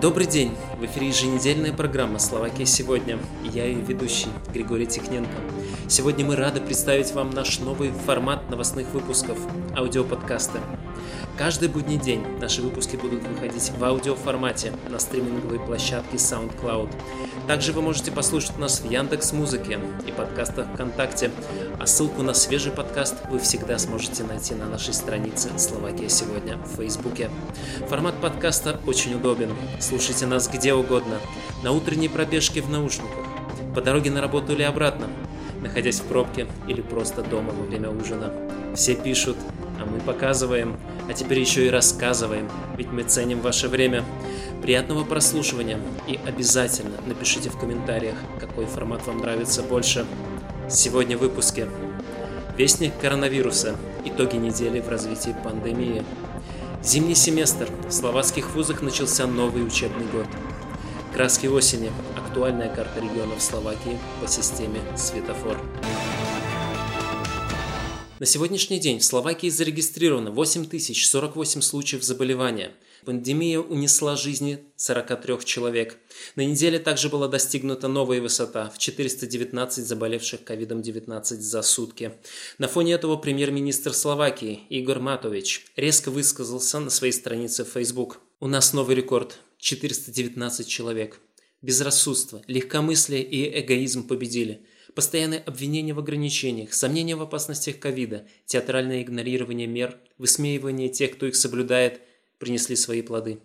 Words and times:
Добрый 0.00 0.26
день! 0.26 0.56
В 0.78 0.84
эфире 0.86 1.08
еженедельная 1.08 1.74
программа 1.74 2.18
«Словакия 2.18 2.64
сегодня» 2.64 3.18
и 3.44 3.48
я 3.48 3.66
ее 3.66 3.82
ведущий 3.82 4.28
Григорий 4.50 4.86
Тихненко. 4.86 5.30
Сегодня 5.88 6.24
мы 6.24 6.36
рады 6.36 6.58
представить 6.62 7.12
вам 7.12 7.28
наш 7.32 7.58
новый 7.58 7.92
формат 8.06 8.48
новостных 8.48 8.88
выпусков– 8.94 9.36
аудиоподкасты. 9.76 10.58
Каждый 11.36 11.68
будний 11.68 11.96
день 11.96 12.22
наши 12.38 12.60
выпуски 12.60 12.96
будут 12.96 13.26
выходить 13.26 13.70
в 13.70 13.82
аудиоформате 13.82 14.72
на 14.90 14.98
стриминговой 14.98 15.58
площадке 15.58 16.16
SoundCloud. 16.16 16.90
Также 17.46 17.72
вы 17.72 17.82
можете 17.82 18.12
послушать 18.12 18.58
нас 18.58 18.80
в 18.80 18.90
Яндекс 18.90 19.32
Музыке 19.32 19.80
и 20.06 20.12
подкастах 20.12 20.66
ВКонтакте, 20.74 21.30
а 21.78 21.86
ссылку 21.86 22.22
на 22.22 22.34
свежий 22.34 22.72
подкаст 22.72 23.16
вы 23.30 23.38
всегда 23.38 23.78
сможете 23.78 24.22
найти 24.24 24.54
на 24.54 24.66
нашей 24.66 24.92
странице 24.92 25.48
«Словакия 25.58 26.10
сегодня» 26.10 26.58
в 26.58 26.76
Фейсбуке. 26.76 27.30
Формат 27.88 28.14
подкаста 28.20 28.78
очень 28.86 29.14
удобен. 29.14 29.50
Слушайте 29.80 30.26
нас 30.26 30.48
где 30.48 30.74
угодно, 30.74 31.18
на 31.62 31.72
утренней 31.72 32.08
пробежке 32.08 32.60
в 32.60 32.68
наушниках, 32.68 33.24
по 33.74 33.80
дороге 33.80 34.10
на 34.10 34.20
работу 34.20 34.52
или 34.52 34.62
обратно, 34.62 35.06
находясь 35.62 36.00
в 36.00 36.04
пробке 36.04 36.46
или 36.68 36.82
просто 36.82 37.22
дома 37.22 37.52
во 37.52 37.64
время 37.64 37.90
ужина. 37.90 38.32
Все 38.74 38.94
пишут, 38.94 39.36
а 39.80 39.86
мы 39.86 39.98
показываем, 40.00 40.76
а 41.08 41.12
теперь 41.12 41.40
еще 41.40 41.66
и 41.66 41.70
рассказываем, 41.70 42.48
ведь 42.76 42.92
мы 42.92 43.02
ценим 43.02 43.40
ваше 43.40 43.68
время. 43.68 44.04
Приятного 44.62 45.04
прослушивания 45.04 45.78
и 46.06 46.20
обязательно 46.26 46.98
напишите 47.06 47.48
в 47.48 47.58
комментариях, 47.58 48.16
какой 48.38 48.66
формат 48.66 49.06
вам 49.06 49.18
нравится 49.18 49.62
больше. 49.62 50.04
Сегодня 50.68 51.16
в 51.16 51.20
выпуске 51.20 51.66
Вестник 52.60 52.92
коронавируса. 53.00 53.74
Итоги 54.04 54.36
недели 54.36 54.80
в 54.80 54.88
развитии 54.90 55.34
пандемии. 55.42 56.04
Зимний 56.82 57.14
семестр. 57.14 57.66
В 57.88 57.90
словацких 57.90 58.50
вузах 58.54 58.82
начался 58.82 59.26
новый 59.26 59.66
учебный 59.66 60.04
год. 60.12 60.26
Краски 61.14 61.46
осени. 61.46 61.90
Актуальная 62.18 62.68
карта 62.68 63.00
регионов 63.00 63.40
Словакии 63.40 63.98
по 64.20 64.28
системе 64.28 64.80
светофор. 64.94 65.56
На 68.20 68.26
сегодняшний 68.26 68.78
день 68.78 68.98
в 68.98 69.04
Словакии 69.04 69.48
зарегистрировано 69.48 70.30
8048 70.30 71.62
случаев 71.62 72.02
заболевания. 72.02 72.72
Пандемия 73.06 73.60
унесла 73.60 74.14
жизни 74.14 74.62
43 74.76 75.38
человек. 75.46 75.96
На 76.36 76.44
неделе 76.44 76.78
также 76.78 77.08
была 77.08 77.28
достигнута 77.28 77.88
новая 77.88 78.20
высота 78.20 78.68
в 78.68 78.76
419 78.76 79.86
заболевших 79.86 80.40
COVID-19 80.42 81.22
за 81.22 81.62
сутки. 81.62 82.12
На 82.58 82.68
фоне 82.68 82.92
этого 82.92 83.16
премьер-министр 83.16 83.94
Словакии 83.94 84.64
Игорь 84.68 84.98
Матович 84.98 85.64
резко 85.74 86.10
высказался 86.10 86.78
на 86.78 86.90
своей 86.90 87.14
странице 87.14 87.64
в 87.64 87.68
Facebook. 87.68 88.20
У 88.38 88.48
нас 88.48 88.74
новый 88.74 88.96
рекорд– 88.96 89.38
419 89.56 90.68
человек. 90.68 91.20
Безрассудство, 91.62 92.42
легкомыслие 92.46 93.22
и 93.22 93.60
эгоизм 93.60 94.06
победили– 94.06 94.60
Постоянное 94.94 95.38
обвинение 95.38 95.94
в 95.94 95.98
ограничениях, 95.98 96.72
сомнения 96.72 97.14
в 97.14 97.22
опасностях 97.22 97.78
ковида, 97.78 98.26
театральное 98.46 99.02
игнорирование 99.02 99.66
мер, 99.66 99.98
высмеивание 100.18 100.88
тех, 100.88 101.12
кто 101.12 101.26
их 101.26 101.36
соблюдает, 101.36 102.00
принесли 102.38 102.74
свои 102.74 103.02
плоды. 103.02 103.40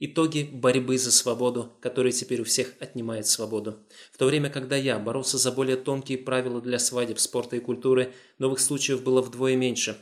Итоги 0.00 0.48
борьбы 0.52 0.98
за 0.98 1.12
свободу, 1.12 1.72
которые 1.80 2.12
теперь 2.12 2.40
у 2.40 2.44
всех 2.44 2.74
отнимают 2.80 3.28
свободу. 3.28 3.78
В 4.12 4.18
то 4.18 4.26
время, 4.26 4.50
когда 4.50 4.76
я 4.76 4.98
боролся 4.98 5.38
за 5.38 5.52
более 5.52 5.76
тонкие 5.76 6.18
правила 6.18 6.60
для 6.60 6.80
свадеб, 6.80 7.20
спорта 7.20 7.56
и 7.56 7.60
культуры, 7.60 8.12
новых 8.38 8.58
случаев 8.58 9.04
было 9.04 9.22
вдвое 9.22 9.54
меньше. 9.54 9.96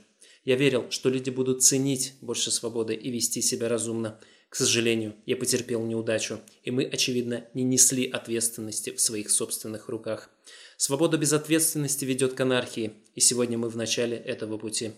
Я 0.45 0.57
верил, 0.57 0.87
что 0.91 1.11
люди 1.11 1.29
будут 1.29 1.63
ценить 1.63 2.15
больше 2.23 2.51
свободы 2.51 2.95
и 2.95 3.11
вести 3.11 3.43
себя 3.43 3.69
разумно. 3.69 4.19
К 4.49 4.57
сожалению, 4.57 5.15
я 5.27 5.37
потерпел 5.37 5.85
неудачу, 5.85 6.41
и 6.65 6.71
мы, 6.71 6.85
очевидно, 6.85 7.45
не 7.53 7.63
несли 7.63 8.09
ответственности 8.09 8.91
в 8.91 9.01
своих 9.01 9.31
собственных 9.31 9.91
руках. 9.91 10.31
Свобода 10.83 11.19
без 11.19 11.35
ответственности 11.35 12.07
ведет 12.07 12.33
к 12.33 12.41
анархии, 12.41 12.95
и 13.15 13.21
сегодня 13.21 13.59
мы 13.59 13.69
в 13.69 13.77
начале 13.77 14.17
этого 14.17 14.57
пути. 14.57 14.93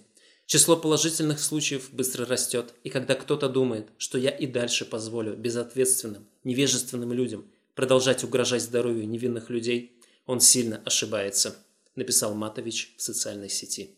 Число 0.47 0.76
положительных 0.76 1.41
случаев 1.41 1.88
быстро 1.91 2.25
растет, 2.25 2.72
и 2.84 2.88
когда 2.88 3.16
кто-то 3.16 3.48
думает, 3.48 3.88
что 3.98 4.16
я 4.16 4.31
и 4.31 4.47
дальше 4.47 4.84
позволю 4.84 5.34
безответственным, 5.34 6.25
невежественным 6.44 7.12
людям 7.12 7.47
продолжать 7.75 8.22
угрожать 8.22 8.62
здоровью 8.62 9.09
невинных 9.09 9.50
людей, 9.50 10.00
он 10.25 10.38
сильно 10.38 10.81
ошибается, 10.84 11.56
написал 11.97 12.32
Матович 12.37 12.94
в 12.97 13.03
социальной 13.03 13.50
сети. 13.50 13.97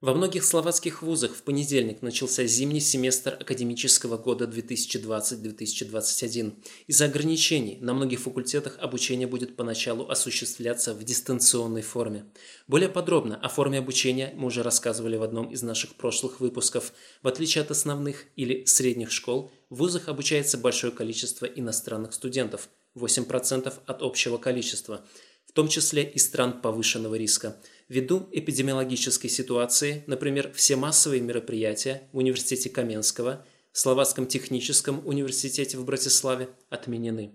Во 0.00 0.14
многих 0.14 0.44
словацких 0.44 1.02
вузах 1.02 1.34
в 1.34 1.42
понедельник 1.42 2.00
начался 2.00 2.46
зимний 2.46 2.80
семестр 2.80 3.36
академического 3.38 4.16
года 4.16 4.46
2020-2021. 4.46 6.54
Из-за 6.86 7.04
ограничений 7.04 7.76
на 7.82 7.92
многих 7.92 8.20
факультетах 8.20 8.78
обучение 8.80 9.26
будет 9.26 9.56
поначалу 9.56 10.08
осуществляться 10.08 10.94
в 10.94 11.04
дистанционной 11.04 11.82
форме. 11.82 12.24
Более 12.66 12.88
подробно 12.88 13.36
о 13.36 13.50
форме 13.50 13.76
обучения 13.76 14.32
мы 14.38 14.46
уже 14.46 14.62
рассказывали 14.62 15.18
в 15.18 15.22
одном 15.22 15.50
из 15.50 15.62
наших 15.62 15.94
прошлых 15.96 16.40
выпусков. 16.40 16.94
В 17.22 17.28
отличие 17.28 17.60
от 17.60 17.70
основных 17.70 18.24
или 18.36 18.64
средних 18.64 19.12
школ, 19.12 19.52
в 19.68 19.76
вузах 19.76 20.08
обучается 20.08 20.56
большое 20.56 20.94
количество 20.94 21.44
иностранных 21.44 22.14
студентов– 22.14 22.70
8% 22.96 23.72
от 23.86 24.02
общего 24.02 24.36
количества, 24.36 25.04
в 25.50 25.52
том 25.52 25.68
числе 25.68 26.02
и 26.02 26.18
стран 26.18 26.62
повышенного 26.62 27.16
риска– 27.16 27.60
Ввиду 27.90 28.28
эпидемиологической 28.30 29.28
ситуации, 29.28 30.04
например, 30.06 30.52
все 30.54 30.76
массовые 30.76 31.20
мероприятия 31.20 32.02
в 32.12 32.18
Университете 32.18 32.70
Каменского, 32.70 33.44
в 33.72 33.78
Словацком 33.80 34.26
техническом 34.26 35.04
университете 35.04 35.76
в 35.76 35.84
Братиславе 35.84 36.50
отменены. 36.68 37.32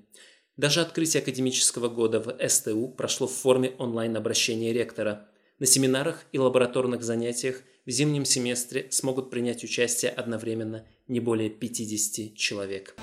Даже 0.55 0.79
открытие 0.79 1.21
академического 1.21 1.89
года 1.89 2.21
в 2.21 2.47
СТУ 2.47 2.87
прошло 2.87 3.27
в 3.27 3.33
форме 3.33 3.71
онлайн-обращения 3.77 4.71
ректора. 4.71 5.27
На 5.59 5.65
семинарах 5.65 6.23
и 6.31 6.39
лабораторных 6.39 7.03
занятиях 7.03 7.61
в 7.85 7.89
зимнем 7.89 8.23
семестре 8.23 8.87
смогут 8.91 9.29
принять 9.29 9.65
участие 9.65 10.11
одновременно 10.11 10.87
не 11.09 11.19
более 11.19 11.49
50 11.49 12.33
человек. 12.33 12.95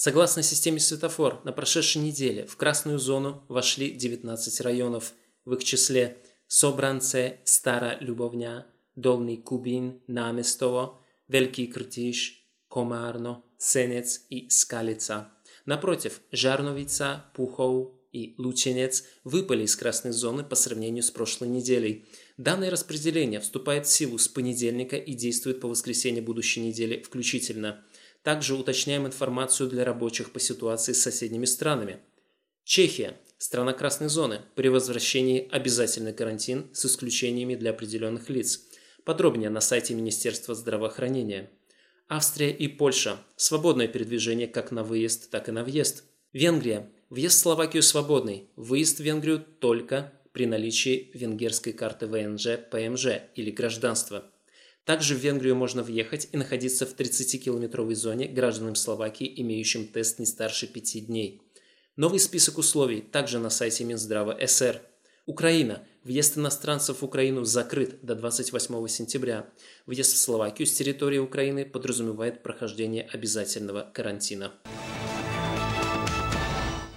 Согласно 0.00 0.44
системе 0.44 0.78
светофор, 0.78 1.40
на 1.42 1.50
прошедшей 1.50 2.00
неделе 2.00 2.46
в 2.46 2.56
красную 2.56 3.00
зону 3.00 3.42
вошли 3.48 3.90
19 3.90 4.60
районов, 4.60 5.12
в 5.44 5.54
их 5.54 5.64
числе 5.64 6.18
Собранце, 6.46 7.40
Стара 7.42 7.96
Любовня, 7.98 8.68
Долный 8.94 9.36
Кубин, 9.38 10.00
Наместово, 10.06 11.00
Великий 11.26 11.66
Кртиш, 11.66 12.46
Комарно, 12.70 13.42
Сенец 13.58 14.20
и 14.30 14.48
Скалица. 14.50 15.32
Напротив, 15.66 16.20
Жарновица, 16.30 17.24
Пухов 17.34 17.90
и 18.12 18.36
Лученец 18.38 19.02
выпали 19.24 19.64
из 19.64 19.74
красной 19.74 20.12
зоны 20.12 20.44
по 20.44 20.54
сравнению 20.54 21.02
с 21.02 21.10
прошлой 21.10 21.48
неделей. 21.48 22.08
Данное 22.36 22.70
распределение 22.70 23.40
вступает 23.40 23.86
в 23.86 23.90
силу 23.90 24.18
с 24.18 24.28
понедельника 24.28 24.94
и 24.94 25.14
действует 25.14 25.60
по 25.60 25.66
воскресенье 25.66 26.22
будущей 26.22 26.60
недели 26.60 27.02
включительно– 27.02 27.84
также 28.28 28.56
уточняем 28.56 29.06
информацию 29.06 29.70
для 29.70 29.86
рабочих 29.86 30.32
по 30.32 30.38
ситуации 30.38 30.92
с 30.92 31.02
соседними 31.02 31.46
странами. 31.46 32.00
Чехия– 32.62 33.16
страна 33.38 33.72
красной 33.72 34.10
зоны. 34.10 34.42
При 34.54 34.68
возвращении 34.68 35.48
обязательный 35.50 36.12
карантин 36.12 36.68
с 36.74 36.84
исключениями 36.84 37.54
для 37.54 37.70
определенных 37.70 38.28
лиц. 38.28 38.64
Подробнее 39.06 39.48
на 39.48 39.62
сайте 39.62 39.94
Министерства 39.94 40.54
здравоохранения. 40.54 41.48
Австрия 42.06 42.50
и 42.50 42.68
Польша– 42.68 43.16
свободное 43.36 43.88
передвижение 43.88 44.46
как 44.46 44.72
на 44.72 44.84
выезд, 44.84 45.30
так 45.30 45.48
и 45.48 45.52
на 45.52 45.64
въезд. 45.64 46.04
Венгрия– 46.34 46.92
въезд 47.08 47.38
в 47.38 47.40
Словакию 47.40 47.82
свободный, 47.82 48.50
выезд 48.56 48.98
в 48.98 49.04
Венгрию 49.04 49.42
только 49.58 50.12
при 50.32 50.44
наличии 50.44 51.10
венгерской 51.14 51.72
карты 51.72 52.06
ВНЖ, 52.06 52.58
ПМЖ 52.70 53.06
или 53.36 53.50
гражданства– 53.50 54.30
также 54.88 55.14
в 55.14 55.18
Венгрию 55.18 55.54
можно 55.54 55.82
въехать 55.82 56.30
и 56.32 56.38
находиться 56.38 56.86
в 56.86 56.94
30-километровой 56.96 57.94
зоне 57.94 58.26
гражданам 58.26 58.74
Словакии, 58.74 59.30
имеющим 59.42 59.86
тест 59.86 60.18
не 60.18 60.24
старше 60.24 60.66
5 60.66 61.08
дней. 61.08 61.42
Новый 61.96 62.18
список 62.18 62.56
условий 62.56 63.02
также 63.02 63.38
на 63.38 63.50
сайте 63.50 63.84
Минздрава 63.84 64.38
СР. 64.46 64.80
Украина. 65.26 65.86
Въезд 66.04 66.38
иностранцев 66.38 67.02
в 67.02 67.04
Украину 67.04 67.44
закрыт 67.44 68.02
до 68.02 68.14
28 68.14 68.88
сентября. 68.88 69.50
Въезд 69.84 70.14
в 70.14 70.16
Словакию 70.16 70.66
с 70.66 70.72
территории 70.72 71.18
Украины 71.18 71.66
подразумевает 71.66 72.42
прохождение 72.42 73.06
обязательного 73.12 73.90
карантина. 73.92 74.54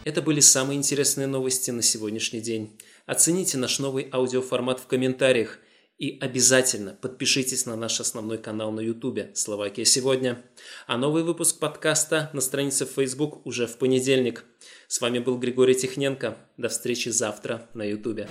Это 0.06 0.22
были 0.22 0.40
самые 0.40 0.78
интересные 0.78 1.28
новости 1.28 1.72
на 1.72 1.82
сегодняшний 1.82 2.40
день. 2.40 2.72
Оцените 3.06 3.58
наш 3.58 3.80
новый 3.80 4.08
аудиоформат 4.14 4.80
в 4.80 4.88
комментариях– 4.88 5.60
и 6.02 6.18
обязательно 6.20 6.98
подпишитесь 7.00 7.68
на 7.68 7.76
наш 7.76 8.00
основной 8.00 8.40
канал 8.40 8.72
на 8.72 8.80
YouTube 8.80 9.20
«Словакия 9.36 9.86
сегодня». 9.86 10.44
А 10.88 10.98
новый 10.98 11.22
выпуск 11.22 11.60
подкаста 11.60 12.32
на 12.34 12.42
странице 12.42 12.88
в 12.88 12.90
Facebook 12.90 13.46
уже 13.46 13.68
в 13.68 13.78
понедельник. 13.78 14.44
С 14.88 15.00
вами 15.00 15.20
был 15.20 15.38
Григорий 15.38 15.76
Тихненко. 15.76 16.40
До 16.58 16.70
встречи 16.70 17.10
завтра 17.10 17.70
на 17.76 17.84
YouTube. 17.84 18.28